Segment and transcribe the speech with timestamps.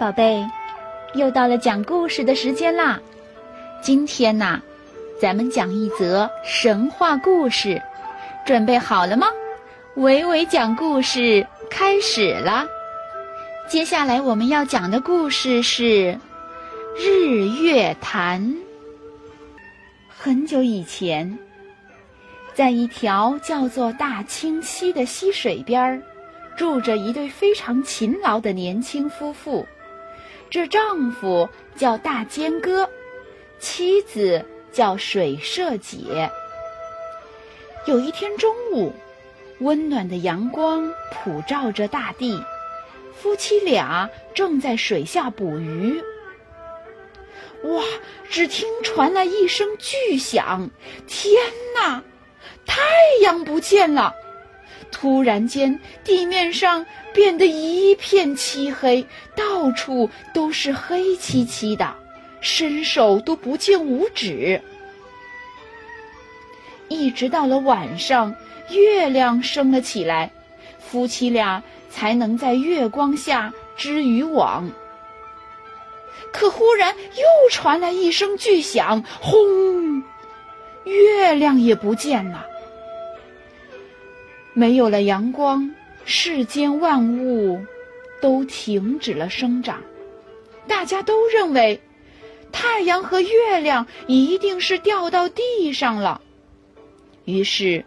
[0.00, 0.42] 宝贝，
[1.12, 2.98] 又到了讲故事的时间啦！
[3.82, 4.58] 今天呐，
[5.20, 7.78] 咱们讲一则神话故事，
[8.46, 9.26] 准备好了吗？
[9.96, 12.66] 伟伟讲故事开始了。
[13.68, 15.82] 接下来我们要讲的故事是
[16.96, 18.40] 《日月潭》。
[20.08, 21.38] 很久以前，
[22.54, 26.00] 在一条叫做大清溪的溪水边儿，
[26.56, 29.66] 住着一对非常勤劳的年轻夫妇。
[30.50, 32.90] 这丈夫叫大尖哥，
[33.60, 36.28] 妻子叫水社姐。
[37.86, 38.92] 有一天中午，
[39.60, 42.44] 温暖的阳光普照着大地，
[43.14, 46.02] 夫妻俩正在水下捕鱼。
[47.62, 47.84] 哇！
[48.28, 50.68] 只听传来一声巨响，
[51.06, 51.32] 天
[51.74, 52.02] 哪！
[52.66, 52.80] 太
[53.22, 54.14] 阳不见了！
[54.90, 59.06] 突然间，地面上变得一片漆黑，
[59.36, 61.94] 到处都是黑漆漆的，
[62.40, 64.60] 伸手都不见五指。
[66.88, 68.34] 一直到了晚上，
[68.70, 70.30] 月亮升了起来，
[70.78, 74.70] 夫妻俩才能在月光下织渔网。
[76.32, 80.02] 可忽然又传来一声巨响，轰！
[80.84, 82.46] 月亮也不见了。
[84.52, 87.60] 没有了阳光，世间万物
[88.20, 89.80] 都停止了生长。
[90.66, 91.80] 大家都认为，
[92.52, 96.20] 太阳和月亮一定是掉到地上了。
[97.24, 97.84] 于是，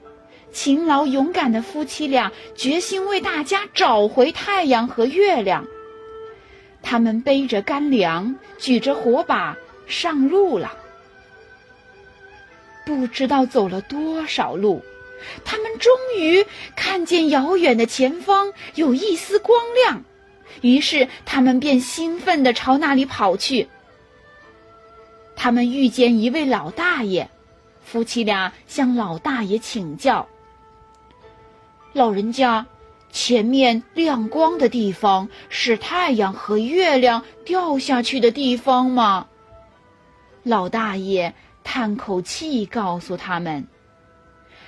[0.51, 5.65] 勤劳勇敢的夫妻俩决心为大家找回太阳和月亮。
[6.81, 10.71] 他们背着干粮，举着火把上路了。
[12.85, 14.83] 不知道走了多少路。
[15.43, 20.03] 他们终于看见遥远的前方有一丝光亮，
[20.61, 23.67] 于是他们便兴奋地朝那里跑去。
[25.35, 27.29] 他们遇见一位老大爷，
[27.83, 30.27] 夫妻俩向老大爷请教
[31.91, 32.65] ：“老人家，
[33.11, 39.27] 前面亮光的地方是太阳和月亮掉下去的地方吗？”
[40.43, 41.33] 老大爷
[41.63, 43.65] 叹口气，告诉他们。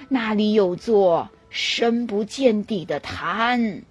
[0.09, 3.81] 那里有座深不见底的潭，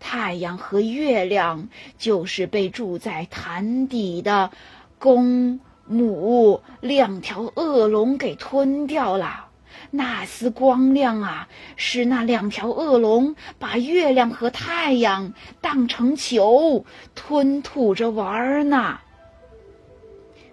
[0.00, 4.50] 太阳和月亮就是被住在潭底的
[4.98, 9.48] 公母两条恶龙给吞掉了。
[9.90, 16.84] 那丝光亮啊，是那两条恶龙把月亮和太阳当成球
[17.14, 18.98] 吞吐着玩呢。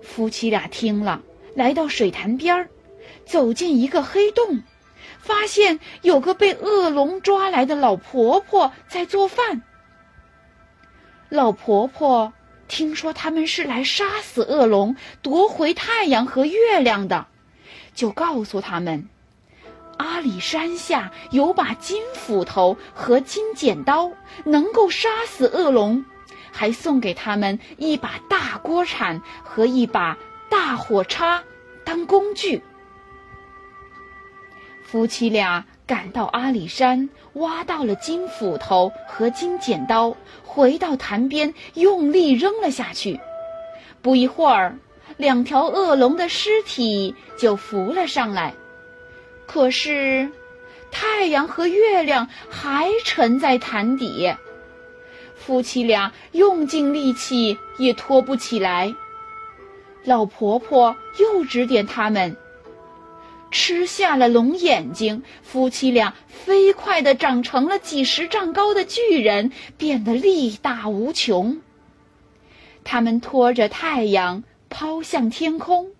[0.02, 1.22] 夫妻俩听了，
[1.56, 2.70] 来到水潭边儿，
[3.26, 4.62] 走进一个黑洞。
[5.32, 9.62] 发现有个被恶龙抓来的老婆婆在做饭。
[11.30, 12.34] 老婆婆
[12.68, 17.28] 听说他们是来杀死恶龙、夺回太阳和月亮的，
[17.96, 19.08] 就告诉他们，
[19.98, 24.12] 阿里山下有把金斧头和金剪刀，
[24.44, 26.04] 能够杀死恶龙，
[26.52, 30.18] 还送给他们一把大锅铲和一把
[30.50, 31.42] 大火叉
[31.86, 32.62] 当工具。
[34.92, 40.14] 夫妻俩赶到阿里山，挖到了金斧头和金剪刀，
[40.44, 43.18] 回到潭边，用力扔了下去。
[44.02, 44.78] 不一会儿，
[45.16, 48.54] 两条恶龙的尸体就浮了上来。
[49.46, 50.30] 可是，
[50.92, 54.36] 太阳和月亮还沉在潭底。
[55.38, 58.94] 夫妻俩用尽力气也拖不起来。
[60.04, 62.36] 老婆婆又指点他们。
[63.52, 71.62] 吃下了龙眼睛，夫妻俩飞快地长成了几十丈高的巨人，变得力大无穷。
[72.84, 75.92] 他们拖着太阳抛向天空，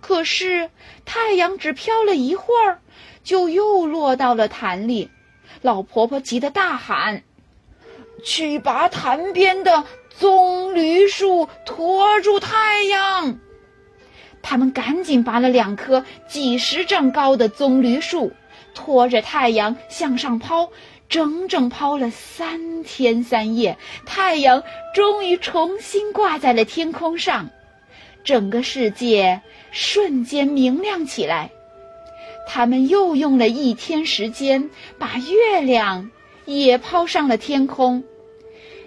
[0.00, 0.70] 可是
[1.04, 2.80] 太阳只飘了一会儿，
[3.24, 5.10] 就又落到了潭里。
[5.62, 7.22] 老婆婆急得大喊
[8.22, 9.84] ：“去拔潭边的
[10.18, 13.38] 棕榈树，拖住太阳！”
[14.46, 18.32] 他们赶紧拔了两棵几十丈高的棕榈树，
[18.74, 20.68] 拖着太阳向上抛，
[21.08, 24.62] 整整抛了三天三夜，太阳
[24.94, 27.48] 终于重新挂在了天空上，
[28.22, 29.40] 整个世界
[29.72, 31.50] 瞬间明亮起来。
[32.46, 34.68] 他们又用了一天时间，
[34.98, 36.10] 把月亮
[36.44, 38.04] 也抛上了天空，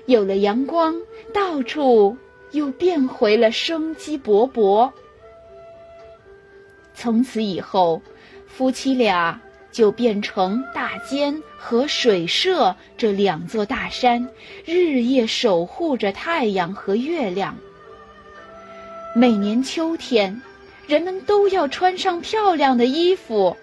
[0.06, 1.02] 有了阳光，
[1.34, 2.16] 到处
[2.52, 4.92] 又变回了生机勃勃。
[7.00, 8.02] 从此以后，
[8.48, 9.40] 夫妻俩
[9.72, 14.28] 就变成大尖和水社这两座大山，
[14.66, 17.56] 日夜守护着太阳和月亮。
[19.16, 20.42] 每年秋天，
[20.88, 23.56] 人们都要穿上漂亮的衣服，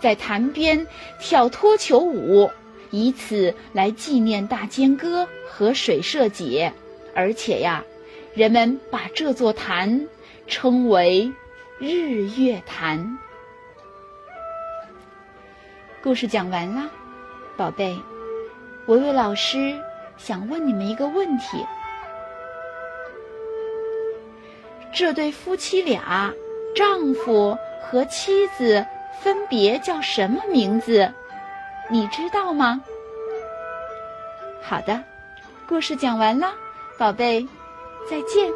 [0.00, 0.86] 在潭边
[1.20, 2.48] 跳脱球舞，
[2.92, 6.72] 以此来纪念大尖哥和水社姐。
[7.16, 7.82] 而且呀，
[8.34, 10.06] 人们把这座潭
[10.46, 11.32] 称为
[11.78, 13.18] 日月潭。
[16.02, 16.88] 故事讲完了，
[17.54, 18.00] 宝贝，
[18.86, 19.78] 维维老师
[20.16, 21.66] 想问你们一个问题：
[24.90, 26.32] 这对夫妻俩，
[26.74, 28.86] 丈夫和妻子
[29.20, 31.12] 分别叫什么名字？
[31.90, 32.80] 你知道吗？
[34.62, 35.04] 好的，
[35.68, 36.54] 故事讲完了，
[36.98, 37.46] 宝贝，
[38.08, 38.50] 再见。